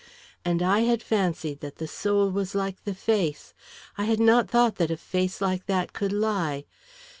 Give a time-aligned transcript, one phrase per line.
[0.43, 3.53] And I had fancied that the soul was like the face!
[3.99, 6.65] I had not thought that a face like that could lie!